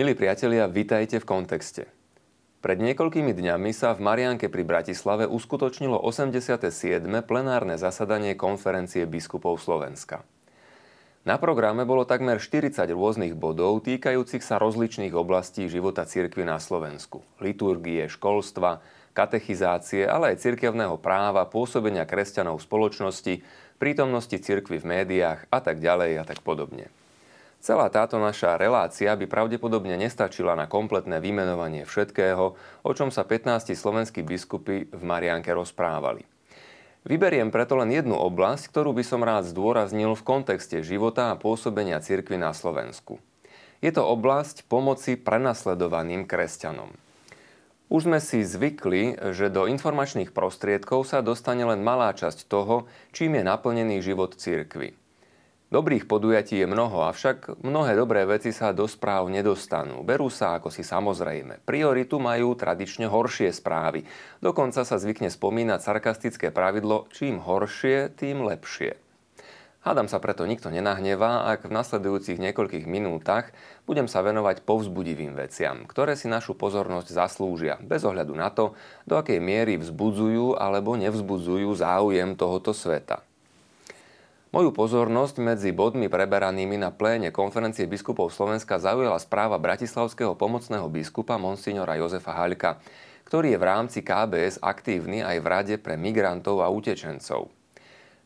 [0.00, 1.84] Milí priatelia, vitajte v kontexte.
[2.64, 7.04] Pred niekoľkými dňami sa v Marianke pri Bratislave uskutočnilo 87.
[7.28, 10.24] plenárne zasadanie konferencie biskupov Slovenska.
[11.28, 17.20] Na programe bolo takmer 40 rôznych bodov týkajúcich sa rozličných oblastí života cirkvy na Slovensku.
[17.36, 18.80] Liturgie, školstva,
[19.12, 23.34] katechizácie, ale aj cirkevného práva, pôsobenia kresťanov v spoločnosti,
[23.76, 26.88] prítomnosti cirkvy v médiách a tak ďalej a tak podobne.
[27.60, 33.76] Celá táto naša relácia by pravdepodobne nestačila na kompletné vymenovanie všetkého, o čom sa 15
[33.76, 36.24] slovenskí biskupy v Marianke rozprávali.
[37.04, 42.00] Vyberiem preto len jednu oblasť, ktorú by som rád zdôraznil v kontexte života a pôsobenia
[42.00, 43.20] cirkvy na Slovensku.
[43.84, 46.92] Je to oblasť pomoci prenasledovaným kresťanom.
[47.92, 53.36] Už sme si zvykli, že do informačných prostriedkov sa dostane len malá časť toho, čím
[53.36, 54.96] je naplnený život cirkvy.
[55.70, 60.02] Dobrých podujatí je mnoho, avšak mnohé dobré veci sa do správ nedostanú.
[60.02, 61.62] Berú sa ako si samozrejme.
[61.62, 64.02] Prioritu majú tradične horšie správy.
[64.42, 68.98] Dokonca sa zvykne spomínať sarkastické pravidlo čím horšie, tým lepšie.
[69.86, 73.54] Hádam sa preto nikto nenahnevá, ak v nasledujúcich niekoľkých minútach
[73.86, 78.74] budem sa venovať povzbudivým veciam, ktoré si našu pozornosť zaslúžia, bez ohľadu na to,
[79.06, 83.29] do akej miery vzbudzujú alebo nevzbudzujú záujem tohoto sveta.
[84.50, 91.38] Moju pozornosť medzi bodmi preberanými na pléne konferencie biskupov Slovenska zaujala správa bratislavského pomocného biskupa
[91.38, 92.82] monsignora Jozefa Haľka,
[93.30, 97.46] ktorý je v rámci KBS aktívny aj v Rade pre migrantov a utečencov.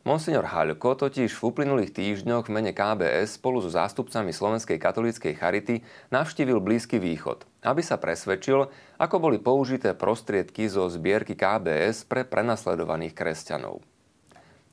[0.08, 5.84] Monsignor Haľko totiž v uplynulých týždňoch v mene KBS spolu so zástupcami Slovenskej katolíckej charity
[6.08, 13.12] navštívil Blízky východ, aby sa presvedčil, ako boli použité prostriedky zo zbierky KBS pre prenasledovaných
[13.12, 13.84] kresťanov.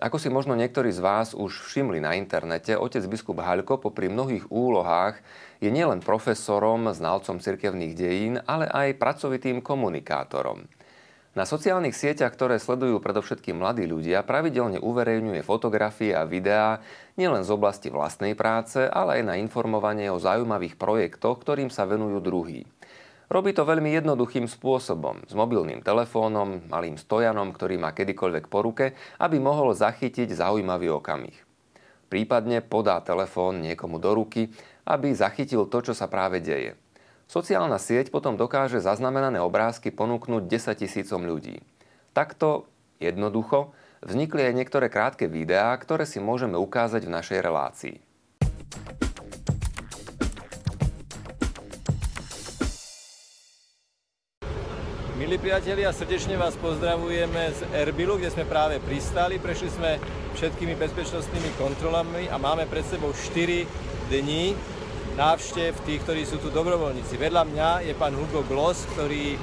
[0.01, 4.49] Ako si možno niektorí z vás už všimli na internete, otec biskup Haľko popri mnohých
[4.49, 5.21] úlohách
[5.61, 10.65] je nielen profesorom, znalcom cirkevných dejín, ale aj pracovitým komunikátorom.
[11.37, 16.81] Na sociálnych sieťach, ktoré sledujú predovšetkým mladí ľudia, pravidelne uverejňuje fotografie a videá
[17.13, 22.17] nielen z oblasti vlastnej práce, ale aj na informovanie o zaujímavých projektoch, ktorým sa venujú
[22.25, 22.65] druhí.
[23.31, 28.91] Robí to veľmi jednoduchým spôsobom, s mobilným telefónom, malým stojanom, ktorý má kedykoľvek po ruke,
[29.23, 31.39] aby mohol zachytiť zaujímavý okamih.
[32.11, 34.51] Prípadne podá telefón niekomu do ruky,
[34.83, 36.75] aby zachytil to, čo sa práve deje.
[37.31, 41.63] Sociálna sieť potom dokáže zaznamenané obrázky ponúknuť 10 tisícom ľudí.
[42.11, 42.67] Takto
[42.99, 43.71] jednoducho
[44.03, 47.95] vznikli aj niektoré krátke videá, ktoré si môžeme ukázať v našej relácii.
[55.31, 59.39] Milí priatelia, srdečne vás pozdravujeme z Erbilu, kde sme práve pristali.
[59.39, 59.95] Prešli sme
[60.35, 63.63] všetkými bezpečnostnými kontrolami a máme pred sebou 4
[64.11, 64.51] dní
[65.15, 67.15] návštev tých, ktorí sú tu dobrovoľníci.
[67.15, 69.39] Vedľa mňa je pán Hugo Gloss, ktorý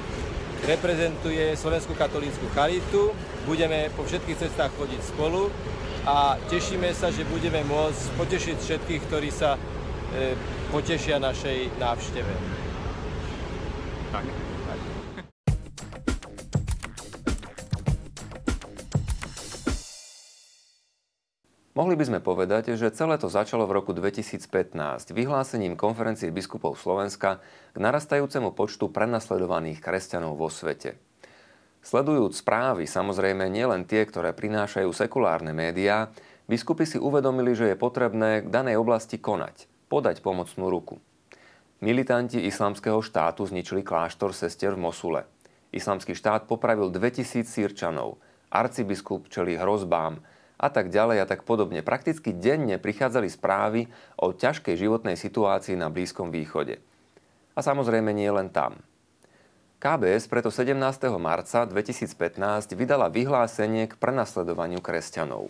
[0.69, 3.09] reprezentuje Slovenskú katolícku charitu.
[3.49, 5.49] Budeme po všetkých cestách chodiť spolu
[6.05, 10.37] a tešíme sa, že budeme môcť potešiť všetkých, ktorí sa e,
[10.69, 12.33] potešia našej návšteve.
[14.13, 14.48] Tak.
[21.79, 27.39] Mohli by sme povedať, že celé to začalo v roku 2015 vyhlásením konferencie biskupov Slovenska
[27.71, 30.99] k narastajúcemu počtu prenasledovaných kresťanov vo svete.
[31.79, 36.11] Sledujúc správy, samozrejme nielen tie, ktoré prinášajú sekulárne médiá,
[36.51, 40.99] biskupy si uvedomili, že je potrebné k danej oblasti konať, podať pomocnú ruku.
[41.79, 45.31] Militanti islamského štátu zničili kláštor sestier v Mosule.
[45.71, 48.19] Islamský štát popravil 2000 sírčanov.
[48.51, 50.19] Arcibiskup čeli hrozbám,
[50.59, 51.79] a tak ďalej a tak podobne.
[51.79, 53.87] Prakticky denne prichádzali správy
[54.19, 56.83] o ťažkej životnej situácii na Blízkom východe.
[57.55, 58.83] A samozrejme nie len tam.
[59.79, 60.75] KBS preto 17.
[61.15, 65.47] marca 2015 vydala vyhlásenie k prenasledovaniu kresťanov.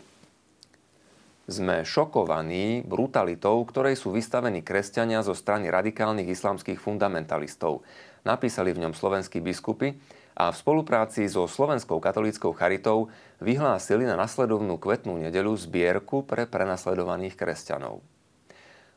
[1.50, 7.81] Sme šokovaní brutalitou, ktorej sú vystavení kresťania zo strany radikálnych islamských fundamentalistov,
[8.22, 9.98] napísali v ňom slovenskí biskupy,
[10.39, 13.12] a v spolupráci so Slovenskou katolíckou charitou
[13.44, 18.00] vyhlásili na nasledovnú kvetnú nedeľu zbierku pre prenasledovaných kresťanov.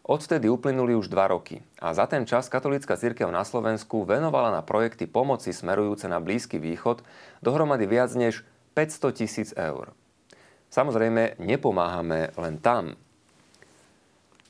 [0.06, 4.62] Odvtedy uplynuli už dva roky a za ten čas katolícka církev na Slovensku venovala na
[4.62, 7.02] projekty pomoci smerujúce na Blízky východ
[7.42, 8.46] dohromady viac než
[8.78, 9.94] 500 tisíc eur.
[10.70, 12.94] Samozrejme, nepomáhame len tam,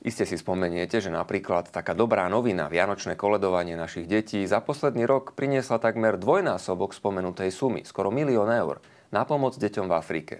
[0.02, 5.38] Iste si spomeniete, že napríklad taká dobrá novina, vianočné koledovanie našich detí za posledný rok
[5.38, 8.82] priniesla takmer dvojnásobok spomenutej sumy, skoro milión eur,
[9.14, 10.34] na pomoc deťom v Afrike.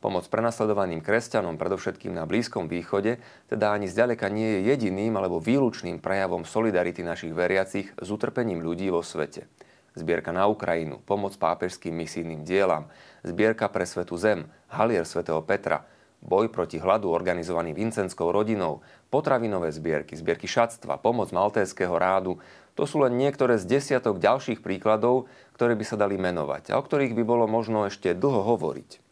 [0.00, 3.20] Pomoc prenasledovaným kresťanom, predovšetkým na Blízkom východe,
[3.52, 8.88] teda ani zďaleka nie je jediným alebo výlučným prejavom solidarity našich veriacich s utrpením ľudí
[8.88, 9.44] vo svete.
[9.92, 12.88] Zbierka na Ukrajinu, pomoc pápežským misijným dielam,
[13.28, 15.84] zbierka pre Svetu Zem, halier svätého Petra,
[16.20, 22.38] boj proti hladu organizovaný Vincenskou rodinou, potravinové zbierky, zbierky šatstva, pomoc Maltéského rádu,
[22.78, 26.84] to sú len niektoré z desiatok ďalších príkladov, ktoré by sa dali menovať a o
[26.84, 29.10] ktorých by bolo možno ešte dlho hovoriť.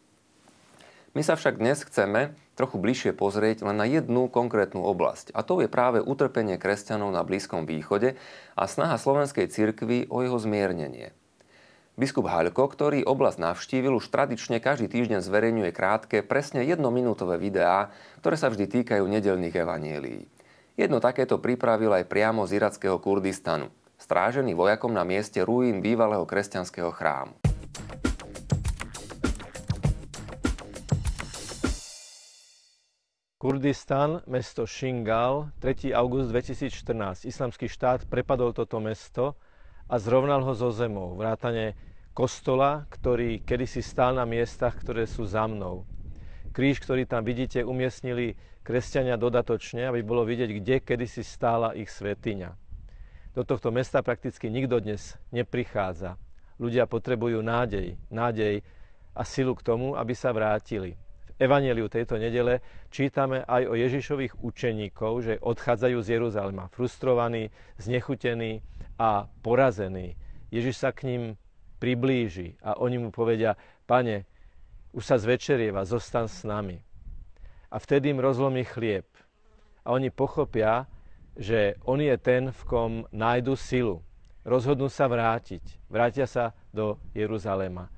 [1.17, 5.35] My sa však dnes chceme trochu bližšie pozrieť len na jednu konkrétnu oblasť.
[5.35, 8.15] A to je práve utrpenie kresťanov na Blízkom východe
[8.55, 11.11] a snaha slovenskej cirkvi o jeho zmiernenie.
[11.99, 17.91] Biskup Haľko, ktorý oblasť navštívil, už tradične každý týždeň zverejňuje krátke, presne jednominútové videá,
[18.23, 20.23] ktoré sa vždy týkajú nedelných evanielií.
[20.79, 26.95] Jedno takéto pripravil aj priamo z irackého Kurdistanu, strážený vojakom na mieste ruín bývalého kresťanského
[26.95, 27.35] chrámu.
[33.43, 35.91] Kurdistan, mesto Shingal, 3.
[35.99, 37.27] august 2014.
[37.27, 39.35] Islamský štát prepadol toto mesto
[39.89, 41.17] a zrovnal ho zo zemou.
[41.17, 41.73] Vrátane
[42.13, 45.89] kostola, ktorý kedysi stál na miestach, ktoré sú za mnou.
[46.53, 52.53] Kríž, ktorý tam vidíte, umiestnili kresťania dodatočne, aby bolo vidieť, kde kedysi stála ich svetiňa.
[53.33, 56.21] Do tohto mesta prakticky nikto dnes neprichádza.
[56.59, 58.67] Ľudia potrebujú nádej, nádej
[59.15, 60.99] a silu k tomu, aby sa vrátili.
[61.39, 62.59] Evangeliu tejto nedele
[62.91, 68.59] čítame aj o Ježišových učeníkov, že odchádzajú z Jeruzalema frustrovaní, znechutení
[68.99, 70.19] a porazení.
[70.51, 71.23] Ježiš sa k ním
[71.79, 73.55] priblíži a oni mu povedia,
[73.87, 74.27] pane,
[74.91, 76.83] už sa zvečerieva, zostan s nami.
[77.71, 79.07] A vtedy im rozlomí chlieb.
[79.87, 80.91] A oni pochopia,
[81.39, 84.03] že on je ten, v kom nájdu silu.
[84.43, 85.63] Rozhodnú sa vrátiť.
[85.87, 87.98] Vrátia sa do Jeruzalema.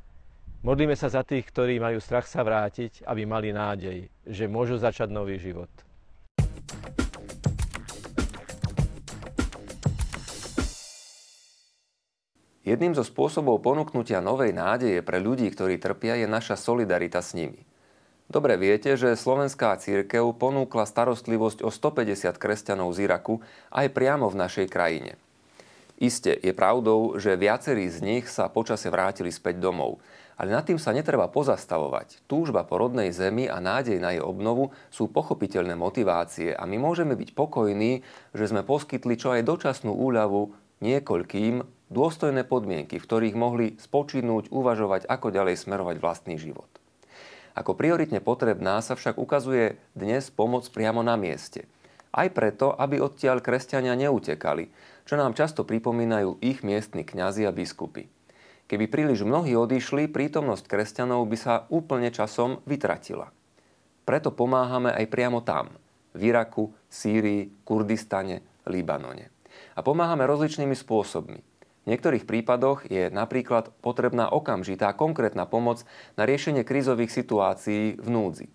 [0.60, 5.08] Modlíme sa za tých, ktorí majú strach sa vrátiť, aby mali nádej, že môžu začať
[5.08, 5.72] nový život.
[12.60, 17.64] Jedným zo spôsobov ponúknutia novej nádeje pre ľudí, ktorí trpia, je naša solidarita s nimi.
[18.28, 23.40] Dobre viete, že slovenská církev ponúkla starostlivosť o 150 kresťanov z Iraku
[23.72, 25.16] aj priamo v našej krajine.
[25.96, 30.00] Isté je pravdou, že viacerí z nich sa počase vrátili späť domov,
[30.40, 32.25] ale nad tým sa netreba pozastavovať.
[32.25, 37.12] Túžba po rodnej zemi a nádej na jej obnovu sú pochopiteľné motivácie a my môžeme
[37.12, 38.00] byť pokojní,
[38.32, 41.60] že sme poskytli čo aj dočasnú úľavu niekoľkým
[41.92, 46.72] dôstojné podmienky, v ktorých mohli spočinúť, uvažovať, ako ďalej smerovať vlastný život.
[47.52, 51.69] Ako prioritne potrebná sa však ukazuje dnes pomoc priamo na mieste.
[52.16, 54.72] Aj preto, aby odtiaľ kresťania neutekali,
[55.04, 58.19] čo nám často pripomínajú ich miestni kňazi a biskupy.
[58.70, 63.34] Keby príliš mnohí odišli, prítomnosť kresťanov by sa úplne časom vytratila.
[64.06, 65.75] Preto pomáhame aj priamo tam,
[66.14, 69.34] v Iraku, Sýrii, Kurdistane, Libanone.
[69.75, 71.43] A pomáhame rozličnými spôsobmi.
[71.82, 75.82] V niektorých prípadoch je napríklad potrebná okamžitá konkrétna pomoc
[76.14, 78.46] na riešenie krízových situácií v núdzi.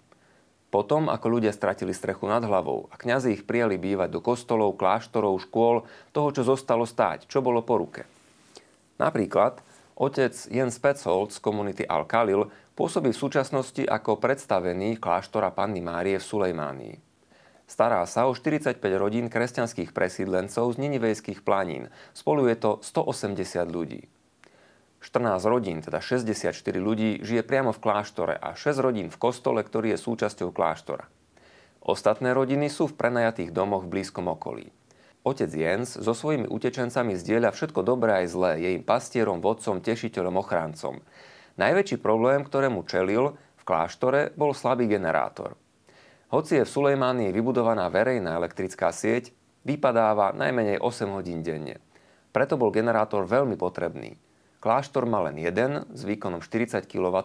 [0.71, 5.43] Potom, ako ľudia stratili strechu nad hlavou a kňazi ich prijali bývať do kostolov, kláštorov,
[5.43, 5.83] škôl,
[6.15, 8.07] toho, čo zostalo stáť, čo bolo po ruke.
[8.95, 9.59] Napríklad
[9.95, 16.27] Otec Jens Petzold z komunity Al-Khalil pôsobí v súčasnosti ako predstavený kláštora Panny Márie v
[16.27, 16.99] Sulejmánii.
[17.63, 21.87] Stará sa o 45 rodín kresťanských presídlencov z Ninivejských planín.
[22.11, 24.11] Spolu je to 180 ľudí.
[24.99, 29.95] 14 rodín, teda 64 ľudí, žije priamo v kláštore a 6 rodín v kostole, ktorý
[29.95, 31.07] je súčasťou kláštora.
[31.79, 34.75] Ostatné rodiny sú v prenajatých domoch v blízkom okolí.
[35.25, 40.37] Otec Jens so svojimi utečencami zdieľa všetko dobré aj zlé, je im pastierom, vodcom, tešiteľom,
[40.37, 41.01] ochráncom.
[41.57, 45.57] Najväčší problém, ktorému čelil v kláštore, bol slabý generátor.
[46.29, 49.33] Hoci je v Sulejmánii vybudovaná verejná elektrická sieť,
[49.65, 51.81] vypadáva najmenej 8 hodín denne.
[52.29, 54.21] Preto bol generátor veľmi potrebný.
[54.61, 57.17] Kláštor má len jeden s výkonom 40 kW,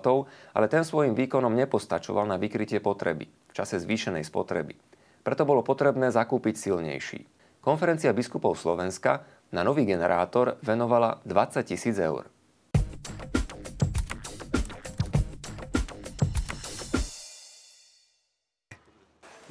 [0.57, 4.73] ale ten svojim výkonom nepostačoval na vykrytie potreby v čase zvýšenej spotreby.
[5.21, 7.40] Preto bolo potrebné zakúpiť silnejší.
[7.61, 9.21] Konferencia biskupov Slovenska
[9.53, 12.25] na nový generátor venovala 20 tisíc eur.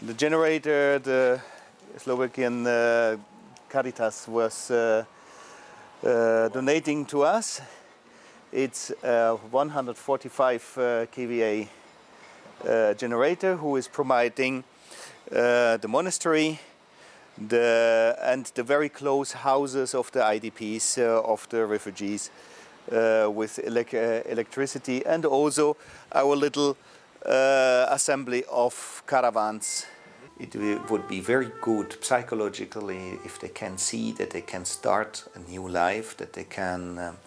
[0.02, 1.38] The generator, the
[2.02, 3.22] Slovakian uh,
[3.70, 5.06] Caritas was uh,
[6.02, 7.62] uh, donating to us.
[8.52, 11.68] It's a 145 uh, kVA
[12.66, 14.64] uh, generator who is providing
[15.30, 16.60] uh, the monastery
[17.48, 22.32] the, and the very close houses of the IDPs, uh, of the refugees,
[22.92, 25.78] uh, with uh, electricity, and also
[26.14, 26.76] our little
[27.26, 29.86] uh, assembly of caravans.
[30.40, 30.56] It
[30.90, 35.68] would be very good psychologically if they can see that they can start a new
[35.68, 37.18] life, that they can um,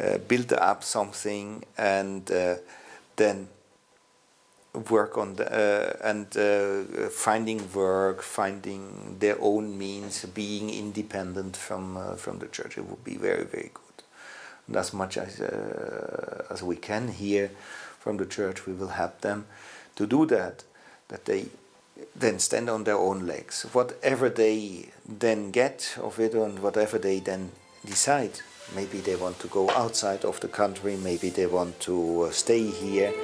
[0.00, 2.24] uh, build up something, and
[3.16, 3.48] then
[4.90, 11.96] work on the, uh, and uh, finding work, finding their own means, being independent from
[11.96, 12.78] uh, from the church.
[12.78, 14.04] It would be very very good.
[14.66, 17.50] And as much as uh, as we can here
[17.98, 19.46] from the church, we will help them
[19.96, 20.64] to do that.
[21.08, 21.46] That they
[22.14, 23.62] then stand on their own legs.
[23.72, 27.52] Whatever they then get of it, and whatever they then
[27.84, 28.40] decide.
[28.74, 30.96] Maybe they want to go outside of the country.
[30.96, 33.14] Maybe they want to uh, stay here.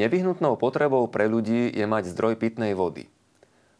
[0.00, 3.12] Nevyhnutnou potrebou pre ľudí je mať zdroj pitnej vody.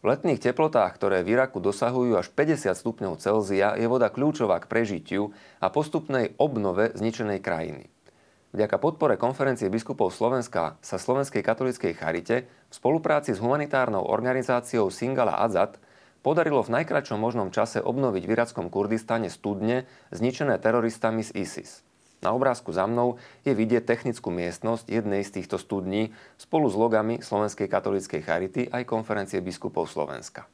[0.01, 4.69] V letných teplotách, ktoré v Iraku dosahujú až 50 stupňov Celzia, je voda kľúčová k
[4.69, 5.33] prežitiu
[5.65, 7.89] a postupnej obnove zničenej krajiny.
[8.53, 15.41] Vďaka podpore konferencie biskupov Slovenska sa Slovenskej katolíckej charite v spolupráci s humanitárnou organizáciou Singala
[15.41, 15.81] Azad
[16.21, 21.81] podarilo v najkračšom možnom čase obnoviť v irackom Kurdistane studne zničené teroristami z ISIS.
[22.21, 23.17] Na obrázku za mnou
[23.49, 28.85] je vidieť technickú miestnosť jednej z týchto studní spolu s logami Slovenskej katolíckej charity aj
[28.85, 30.45] konferencie biskupov Slovenska.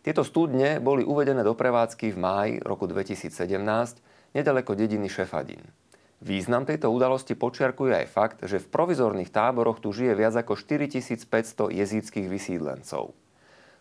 [0.00, 3.32] Tieto studne boli uvedené do prevádzky v máji roku 2017
[4.32, 5.64] nedaleko dediny Šefadín.
[6.20, 11.72] Význam tejto udalosti počiarkuje aj fakt, že v provizorných táboroch tu žije viac ako 4500
[11.72, 13.16] jezíckých vysídlencov.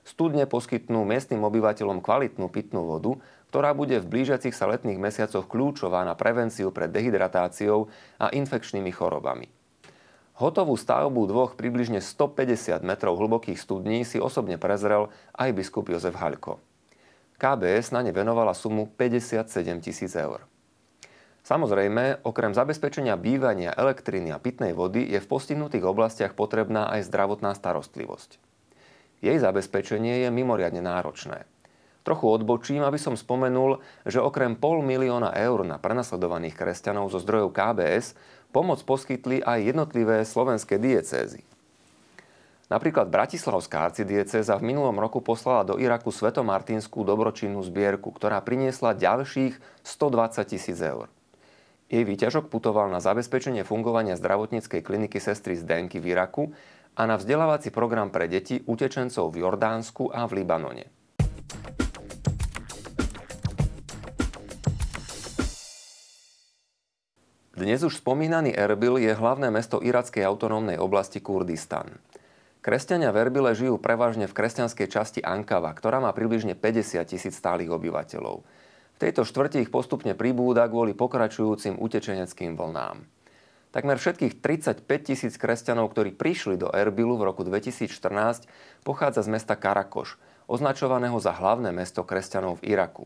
[0.10, 3.22] Studne poskytnú miestnym obyvateľom kvalitnú pitnú vodu,
[3.54, 9.54] ktorá bude v blížiacich sa letných mesiacoch kľúčová na prevenciu pred dehydratáciou a infekčnými chorobami.
[10.42, 16.58] Hotovú stavbu dvoch približne 150 metrov hlbokých studní si osobne prezrel aj biskup Jozef Haľko.
[17.38, 19.46] KBS na ne venovala sumu 57
[19.86, 20.42] tisíc eur.
[21.46, 27.54] Samozrejme, okrem zabezpečenia bývania, elektriny a pitnej vody je v postihnutých oblastiach potrebná aj zdravotná
[27.54, 28.49] starostlivosť.
[29.20, 31.44] Jej zabezpečenie je mimoriadne náročné–
[32.10, 37.52] Trochu odbočím, aby som spomenul, že okrem pol milióna eur na prenasledovaných kresťanov zo zdrojov
[37.52, 38.16] KBS
[38.56, 41.44] pomoc poskytli aj jednotlivé slovenské diecézy.
[42.70, 49.58] Napríklad Bratislavská arcidiecéza v minulom roku poslala do Iraku svetomartinskú dobročinnú zbierku, ktorá priniesla ďalších
[49.86, 51.10] 120 tisíc eur.
[51.90, 56.54] Jej výťažok putoval na zabezpečenie fungovania zdravotníckej kliniky sestry Zdenky v Iraku
[57.00, 60.86] a na vzdelávací program pre deti utečencov v Jordánsku a v Libanone.
[67.56, 72.04] Dnes už spomínaný Erbil je hlavné mesto irackej autonómnej oblasti Kurdistan.
[72.60, 77.72] Kresťania v Erbile žijú prevažne v kresťanskej časti Ankava, ktorá má približne 50 tisíc stálych
[77.72, 78.44] obyvateľov.
[78.96, 83.19] V tejto štvrti ich postupne pribúda kvôli pokračujúcim utečeneckým vlnám.
[83.70, 88.50] Takmer všetkých 35 tisíc kresťanov, ktorí prišli do Erbilu v roku 2014,
[88.82, 90.18] pochádza z mesta Karakoš,
[90.50, 93.06] označovaného za hlavné mesto kresťanov v Iraku.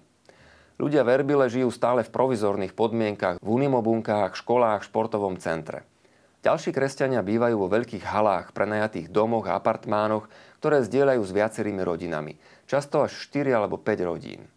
[0.79, 5.83] Ľudia v Erbile žijú stále v provizorných podmienkach, v unimobunkách, školách, športovom centre.
[6.47, 10.31] Ďalší kresťania bývajú vo veľkých halách, prenajatých domoch a apartmánoch,
[10.63, 12.39] ktoré zdieľajú s viacerými rodinami,
[12.71, 14.47] často až 4 alebo 5 rodín.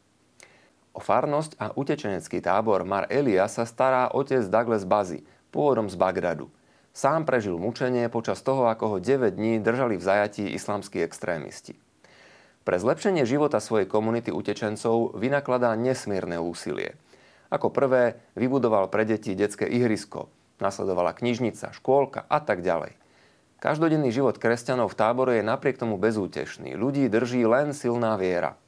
[0.95, 6.53] O farnosť a utečenecký tábor Mar Elia sa stará otec Douglas Bazy, pôvodom z Bagdadu.
[6.93, 11.81] Sám prežil mučenie počas toho, ako ho 9 dní držali v zajatí islamskí extrémisti.
[12.69, 17.01] Pre zlepšenie života svojej komunity utečencov vynakladá nesmierne úsilie.
[17.49, 20.29] Ako prvé vybudoval pre deti detské ihrisko,
[20.61, 22.93] nasledovala knižnica, škôlka a tak ďalej.
[23.57, 26.77] Každodenný život kresťanov v tábore je napriek tomu bezútešný.
[26.77, 28.61] Ľudí drží len silná viera.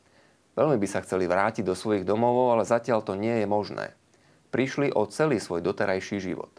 [0.57, 3.93] Veľmi by sa chceli vrátiť do svojich domovov, ale zatiaľ to nie je možné.
[4.55, 6.51] Prišli o celý svoj doterajší život.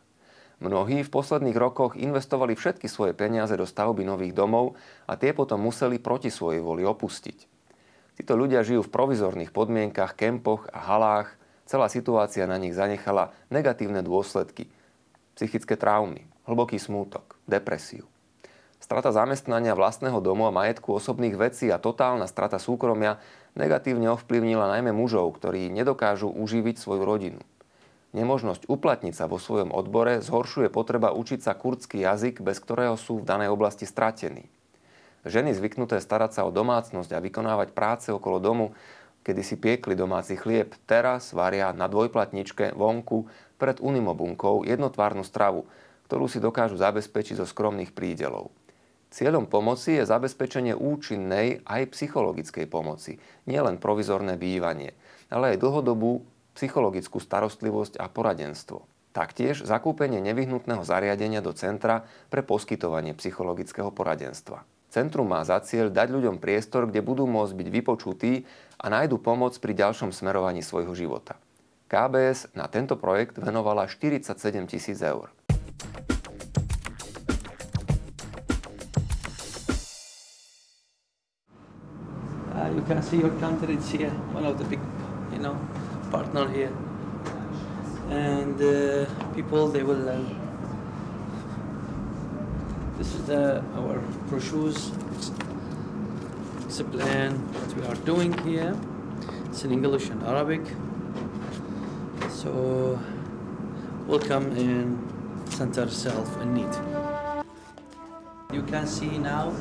[0.60, 4.76] Mnohí v posledných rokoch investovali všetky svoje peniaze do stavby nových domov
[5.08, 7.48] a tie potom museli proti svojej voli opustiť.
[8.20, 11.32] Títo ľudia žijú v provizorných podmienkach, kempoch a halách.
[11.64, 14.68] Celá situácia na nich zanechala negatívne dôsledky.
[15.40, 18.04] Psychické traumy, hlboký smútok, depresiu.
[18.84, 23.24] Strata zamestnania vlastného domu a majetku osobných vecí a totálna strata súkromia
[23.56, 27.40] negatívne ovplyvnila najmä mužov, ktorí nedokážu uživiť svoju rodinu.
[28.10, 33.22] Nemožnosť uplatniť sa vo svojom odbore zhoršuje potreba učiť sa kurdský jazyk, bez ktorého sú
[33.22, 34.50] v danej oblasti stratení.
[35.30, 38.66] Ženy zvyknuté starať sa o domácnosť a vykonávať práce okolo domu,
[39.22, 43.30] kedy si piekli domáci chlieb, teraz varia na dvojplatničke vonku
[43.62, 45.70] pred unimobunkou jednotvárnu stravu,
[46.10, 48.50] ktorú si dokážu zabezpečiť zo skromných prídelov.
[49.14, 54.98] Cieľom pomoci je zabezpečenie účinnej aj psychologickej pomoci, nielen provizorné bývanie,
[55.30, 56.26] ale aj dlhodobú
[56.60, 58.84] psychologickú starostlivosť a poradenstvo.
[59.16, 64.68] Taktiež zakúpenie nevyhnutného zariadenia do centra pre poskytovanie psychologického poradenstva.
[64.92, 68.44] Centrum má za cieľ dať ľuďom priestor, kde budú môcť byť vypočutí
[68.76, 71.40] a nájdu pomoc pri ďalšom smerovaní svojho života.
[71.88, 74.36] KBS na tento projekt venovala 47
[74.68, 75.32] tisíc eur.
[82.54, 84.82] Uh, you can see your country, it's here, one of the big,
[85.32, 85.58] you know,
[86.12, 86.74] partner here.
[88.10, 90.18] And uh, people, they will, uh,
[92.98, 94.92] this is the, our brochures,
[96.66, 98.76] It's a plan what we are doing here.
[99.46, 100.62] It's in English and Arabic.
[102.30, 103.00] So,
[104.08, 104.98] welcome in
[105.50, 106.74] Center Self in Need.
[108.54, 109.54] You can see now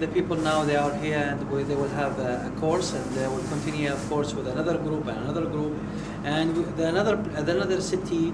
[0.00, 3.26] the people now they are here and they will have a, a, course and they
[3.26, 5.76] will continue of course with another group and another group.
[6.24, 8.32] And the another the another city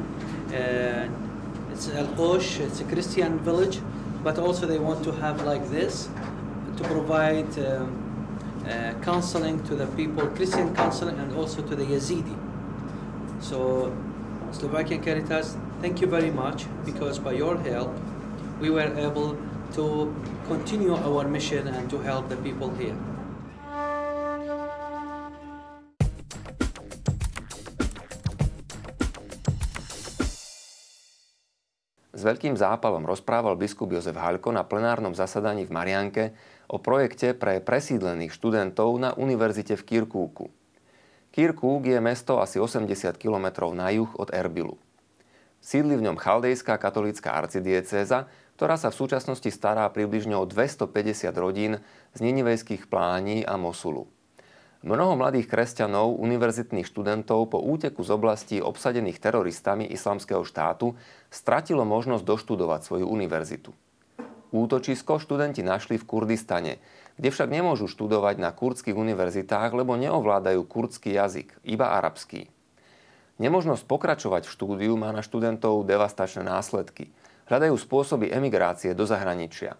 [0.48, 1.08] uh,
[1.72, 3.80] it's Al Qosh it's a Christian village
[4.22, 6.08] but also they want to have like this
[6.76, 7.96] to provide um,
[8.66, 12.36] uh, counseling to the people Christian counseling and also to the Yazidi.
[13.40, 13.94] So
[14.52, 17.92] Slovakian Caritas thank you very much because by your help
[18.60, 19.36] we were able
[19.74, 20.10] to
[20.48, 22.96] continue our mission and to help the people here.
[32.20, 36.24] S veľkým zápalom rozprával biskup Jozef Haľko na plenárnom zasadaní v Marianke
[36.68, 40.52] o projekte pre presídlených študentov na univerzite v Kirkúku.
[41.32, 44.76] Kirkúk je mesto asi 80 km na juh od Erbilu.
[45.60, 51.84] Sídli v ňom chaldejská katolícka arcidiecéza, ktorá sa v súčasnosti stará približne o 250 rodín
[52.16, 54.08] z ninivejských plání a Mosulu.
[54.80, 60.96] Mnoho mladých kresťanov, univerzitných študentov po úteku z oblastí obsadených teroristami islamského štátu
[61.28, 63.76] stratilo možnosť doštudovať svoju univerzitu.
[64.50, 66.80] Útočisko študenti našli v Kurdistane,
[67.20, 72.48] kde však nemôžu študovať na kurdských univerzitách, lebo neovládajú kurdský jazyk, iba arabský.
[73.40, 77.08] Nemožnosť pokračovať v štúdiu má na študentov devastačné následky–
[77.50, 79.74] hľadajú spôsoby emigrácie do zahraničia.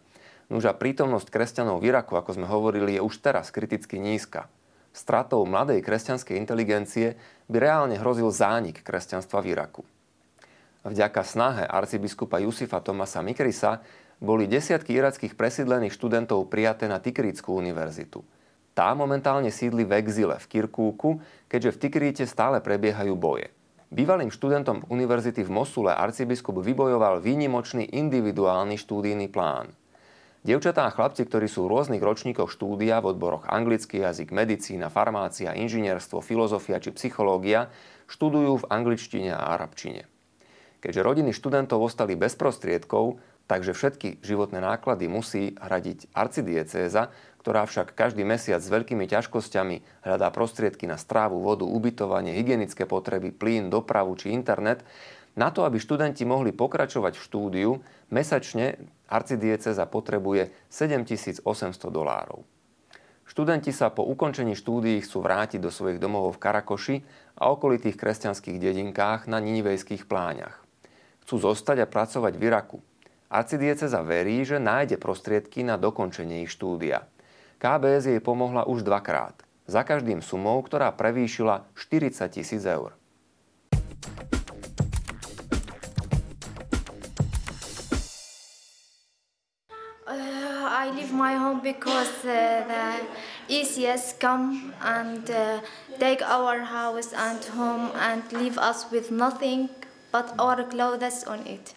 [0.50, 4.50] Nuž prítomnosť kresťanov v Iraku, ako sme hovorili, je už teraz kriticky nízka.
[4.90, 7.14] Stratou mladej kresťanskej inteligencie
[7.46, 9.86] by reálne hrozil zánik kresťanstva v Iraku.
[10.82, 13.78] Vďaka snahe arcibiskupa Jusifa Tomasa Mikrisa
[14.18, 18.26] boli desiatky irackých presídlených študentov prijaté na Tikríckú univerzitu.
[18.74, 21.18] Tá momentálne sídli v exile v Kirkúku,
[21.50, 23.50] keďže v Tikríte stále prebiehajú boje.
[23.90, 29.74] Bývalým študentom univerzity v Mosule arcibiskup vybojoval výnimočný individuálny štúdijný plán.
[30.40, 35.52] Dievčatá a chlapci, ktorí sú v rôznych ročníkoch štúdia v odboroch anglický jazyk, medicína, farmácia,
[35.52, 37.68] inžinierstvo, filozofia či psychológia,
[38.08, 40.08] študujú v angličtine a arabčine.
[40.80, 47.96] Keďže rodiny študentov ostali bez prostriedkov, takže všetky životné náklady musí hradiť arcidiecéza, ktorá však
[47.96, 54.12] každý mesiac s veľkými ťažkosťami hľadá prostriedky na strávu, vodu, ubytovanie, hygienické potreby, plyn, dopravu
[54.20, 54.84] či internet,
[55.40, 57.70] na to, aby študenti mohli pokračovať v štúdiu,
[58.12, 58.76] mesačne
[59.08, 61.40] arcidieceza potrebuje 7800
[61.88, 62.44] dolárov.
[63.24, 66.96] Študenti sa po ukončení štúdií chcú vrátiť do svojich domovov v Karakoši
[67.40, 70.60] a okolitých kresťanských dedinkách na Ninivejských pláňach.
[71.24, 72.78] Chcú zostať a pracovať v Iraku.
[73.30, 77.06] Arcidieceza verí, že nájde prostriedky na dokončenie ich štúdia–
[77.60, 79.36] KBS jej pomohla už dvakrát.
[79.68, 82.96] Za každým sumou, ktorá prevýšila 40 tisíc eur.
[90.80, 93.04] I leave my home because uh, the
[93.52, 95.60] ECS come and uh,
[96.00, 99.68] take our house and home and leave us with nothing
[100.08, 101.76] but our clothes on it.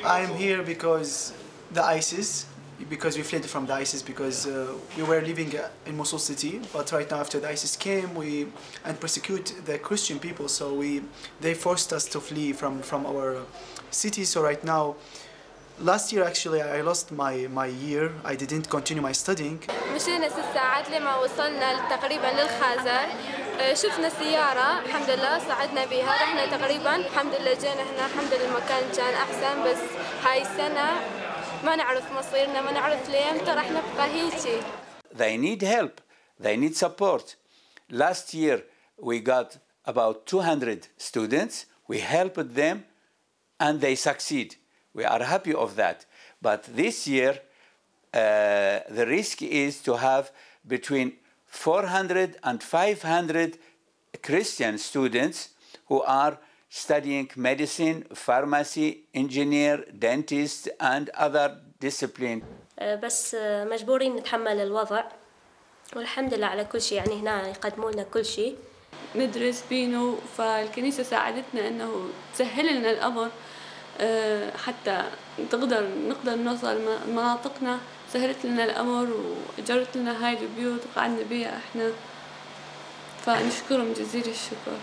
[0.00, 1.36] I'm here because
[1.68, 2.48] the ISIS
[2.89, 5.53] because we fled from the ISIS because uh, we were living
[5.85, 8.47] in Mosul city but right now after the ISIS came we
[8.85, 11.01] and persecute the Christian people so we
[11.39, 13.43] they forced us to flee from from our
[13.91, 14.95] city so right now
[15.79, 19.59] last year actually I lost my my year I didn't continue my studying
[19.95, 23.07] مشينا ست ساعات لما وصلنا تقريبا للخازن
[23.73, 28.83] شفنا سيارة الحمد لله صعدنا بها رحنا تقريبا الحمد لله جينا هنا الحمد لله المكان
[28.97, 29.81] كان أحسن بس
[30.25, 30.87] هاي السنة
[31.63, 34.61] ما نعرف مصيرنا ما نعرف لامتى راح نبقى هيجي
[35.13, 36.01] They need help.
[36.43, 37.35] They need support.
[37.89, 38.63] Last year
[38.97, 41.65] we got about 200 students.
[41.87, 42.85] We helped them
[43.59, 44.55] and they succeed.
[44.93, 46.05] We are happy of that.
[46.41, 47.39] But this year
[48.13, 50.31] uh, the risk is to have
[50.67, 51.13] between
[51.45, 53.57] 400 and 500
[54.23, 55.49] Christian students
[55.87, 56.37] who are
[56.68, 61.48] studying medicine, pharmacy, engineer, dentist, and other
[61.80, 62.42] discipline.
[62.82, 65.04] بس مجبورين نتحمل الوضع.
[65.96, 66.98] والحمد لله على كل شيء.
[66.98, 68.56] يعني هنا يقدموا لنا كل شيء.
[69.16, 73.30] ندرس بينو فالكنيسة ساعدتنا إنه تسهل لنا الأمر.
[74.64, 75.04] حتى
[75.50, 77.78] تقدر نقدر نوصل مناطقنا.
[78.12, 81.92] سهلت لنا الأمر وأجرت لنا هاي البيوت وقعدنا بيها إحنا.
[83.24, 84.76] فنشكرهم جزيل الشكر.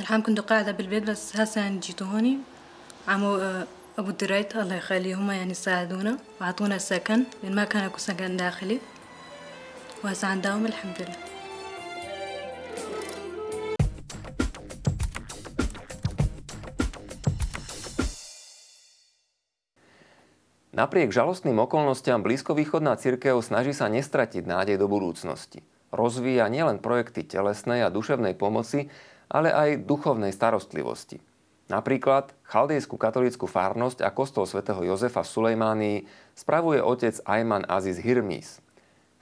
[0.00, 2.38] الحين كنت قاعدة بالبيت بس هسه يعني جيتوا هوني
[3.08, 3.36] عمو
[3.98, 8.78] أبو الدريت الله يخليهم يعني ساعدونا وعطونا سكن لأن ما كان أكو سكن داخلي
[10.04, 11.28] وهسه عندهم الحمد لله
[20.78, 25.66] Napriek žalostným okolnostiam blízkovýchodná cirkev snaží sa nestratiť nádej do budúcnosti.
[25.90, 28.86] Rozvíja nielen projekty telesnej a duševnej pomoci,
[29.31, 31.21] ale aj duchovnej starostlivosti.
[31.71, 35.97] Napríklad chaldejskú katolícku farnosť a kostol svätého Jozefa v Sulejmánii
[36.35, 38.59] spravuje otec Ayman Aziz Hirmis.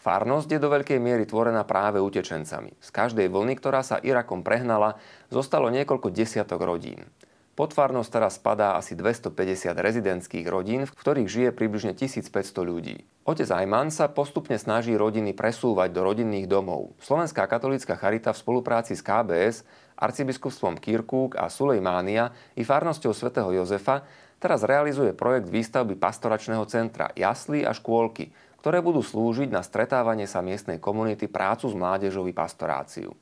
[0.02, 2.74] Farnosť je do veľkej miery tvorená práve utečencami.
[2.82, 4.98] Z každej vlny, ktorá sa Irakom prehnala,
[5.30, 7.06] zostalo niekoľko desiatok rodín.
[7.54, 12.34] Pod farnosť teraz spadá asi 250 rezidentských rodín, v ktorých žije približne 1500
[12.66, 13.06] ľudí.
[13.22, 16.98] Otec Ajman sa postupne snaží rodiny presúvať do rodinných domov.
[17.06, 19.62] Slovenská katolícka charita v spolupráci s KBS,
[20.02, 24.02] arcibiskupstvom Kirkúk a Sulejmánia i farnosťou svätého Jozefa
[24.42, 28.34] teraz realizuje projekt výstavby pastoračného centra jasly a škôlky,
[28.66, 33.14] ktoré budú slúžiť na stretávanie sa miestnej komunity, prácu s mládežou i pastoráciu.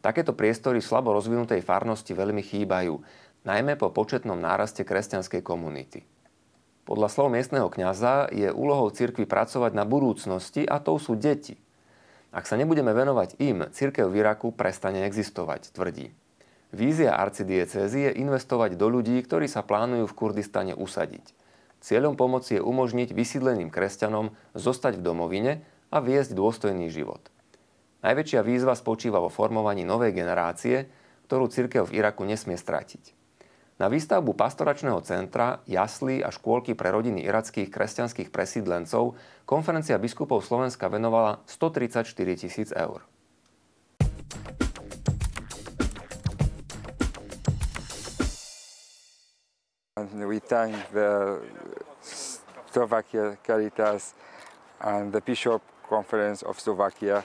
[0.00, 2.98] Takéto priestory v slabo rozvinutej farnosti veľmi chýbajú
[3.44, 6.02] najmä po početnom náraste kresťanskej komunity.
[6.82, 11.54] Podľa slov miestneho kňaza je úlohou cirkvi pracovať na budúcnosti a to sú deti.
[12.34, 16.10] Ak sa nebudeme venovať im, cirkev v Iraku prestane existovať, tvrdí.
[16.72, 21.36] Vízia arcidiecézy je investovať do ľudí, ktorí sa plánujú v Kurdistane usadiť.
[21.84, 25.52] Cieľom pomoci je umožniť vysídleným kresťanom zostať v domovine
[25.92, 27.28] a viesť dôstojný život.
[28.00, 30.88] Najväčšia výzva spočíva vo formovaní novej generácie,
[31.28, 33.20] ktorú cirkev v Iraku nesmie stratiť.
[33.76, 39.12] Na výstavbu pastoračného centra, jaslí a škôlky pre rodiny irackých kresťanských presídlencov
[39.44, 42.08] konferencia biskupov Slovenska venovala 134
[42.40, 43.04] tisíc eur.
[50.12, 51.40] We thank the
[52.70, 54.14] Slovakia Caritas
[54.80, 57.24] and the Bishop Conference of Slovakia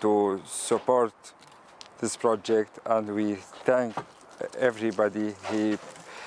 [0.00, 1.12] to support
[2.00, 2.78] this project.
[2.86, 3.94] And we thank
[4.58, 5.34] everybody.
[5.50, 5.78] He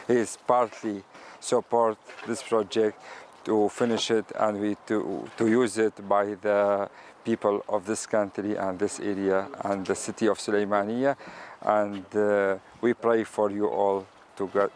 [0.08, 1.04] is partly
[1.39, 1.97] support
[2.28, 3.02] this project
[3.45, 6.89] to finish it and we to, to use it by the
[7.24, 11.15] people of this country and this area and the city of Suleimania
[11.63, 14.06] and uh, we pray for you all
[14.38, 14.71] to God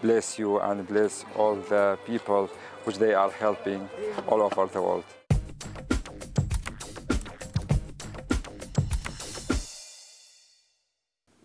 [0.00, 2.48] bless you and bless all the people
[2.84, 3.84] which they are helping
[4.26, 5.06] all over the world.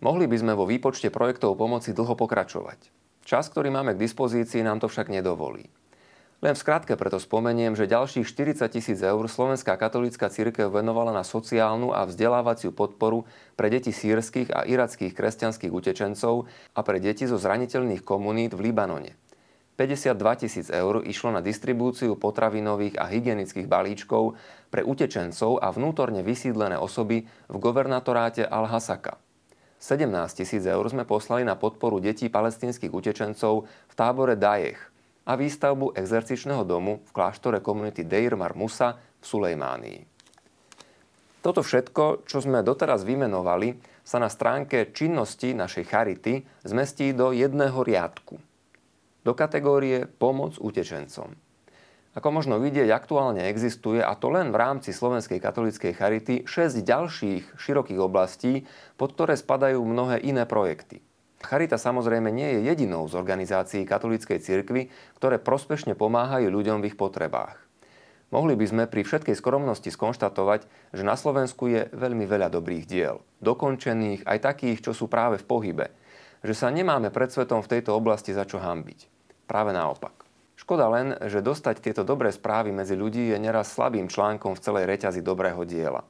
[0.06, 2.94] Mohli by sme vo výpočte projektov pomoci dlho pokračovať.
[3.26, 5.66] Čas, ktorý máme k dispozícii, nám to však nedovolí.
[6.44, 11.24] Len v skratke preto spomeniem, že ďalších 40 tisíc eur Slovenská katolícka církev venovala na
[11.24, 13.24] sociálnu a vzdelávaciu podporu
[13.56, 16.44] pre deti sírskych a irackých kresťanských utečencov
[16.76, 19.16] a pre deti zo zraniteľných komunít v Libanone.
[19.80, 20.12] 52
[20.44, 24.36] tisíc eur išlo na distribúciu potravinových a hygienických balíčkov
[24.68, 29.16] pre utečencov a vnútorne vysídlené osoby v governatoráte Al-Hasaka.
[29.80, 34.95] 17 tisíc eur sme poslali na podporu detí palestínskych utečencov v tábore Dajech
[35.26, 40.00] a výstavbu exercičného domu v kláštore komunity Deir Mar Musa v Sulejmánii.
[41.42, 47.82] Toto všetko, čo sme doteraz vymenovali, sa na stránke činnosti našej charity zmestí do jedného
[47.82, 48.38] riadku.
[49.22, 51.34] Do kategórie Pomoc utečencom.
[52.16, 57.60] Ako možno vidieť, aktuálne existuje, a to len v rámci Slovenskej katolíckej charity, 6 ďalších
[57.60, 58.66] širokých oblastí,
[58.98, 61.05] pod ktoré spadajú mnohé iné projekty.
[61.46, 66.98] Charita samozrejme nie je jedinou z organizácií katolíckej cirkvy, ktoré prospešne pomáhajú ľuďom v ich
[66.98, 67.62] potrebách.
[68.34, 73.22] Mohli by sme pri všetkej skromnosti skonštatovať, že na Slovensku je veľmi veľa dobrých diel.
[73.38, 75.86] Dokončených, aj takých, čo sú práve v pohybe.
[76.42, 79.06] Že sa nemáme pred svetom v tejto oblasti za čo hambiť.
[79.46, 80.26] Práve naopak.
[80.58, 84.90] Škoda len, že dostať tieto dobré správy medzi ľudí je neraz slabým článkom v celej
[84.90, 86.02] reťazi dobrého diela.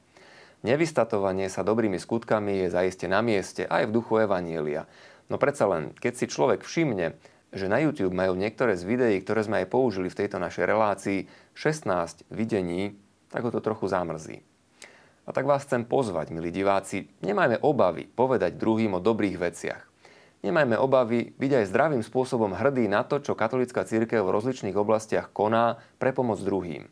[0.65, 4.89] Nevystatovanie sa dobrými skutkami je zaiste na mieste aj v duchu Evanielia.
[5.27, 7.19] No predsa len, keď si človek všimne,
[7.51, 11.19] že na YouTube majú niektoré z videí, ktoré sme aj použili v tejto našej relácii,
[11.55, 12.95] 16 videní,
[13.31, 14.43] tak ho to trochu zamrzí.
[15.27, 19.83] A tak vás chcem pozvať, milí diváci, nemajme obavy povedať druhým o dobrých veciach.
[20.39, 25.33] Nemajme obavy byť aj zdravým spôsobom hrdí na to, čo katolická církev v rozličných oblastiach
[25.35, 26.87] koná pre pomoc druhým.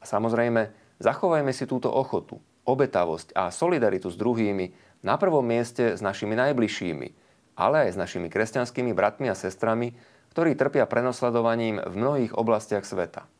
[0.00, 0.68] A samozrejme,
[1.00, 2.36] zachovajme si túto ochotu,
[2.68, 7.23] obetavosť a solidaritu s druhými na prvom mieste s našimi najbližšími,
[7.54, 9.94] ale aj s našimi kresťanskými bratmi a sestrami,
[10.34, 13.30] ktorí trpia prenosledovaním v mnohých oblastiach sveta.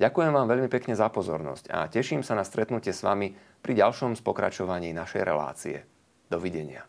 [0.00, 4.16] Ďakujem vám veľmi pekne za pozornosť a teším sa na stretnutie s vami pri ďalšom
[4.16, 5.84] spokračovaní našej relácie.
[6.30, 6.88] Dovidenia.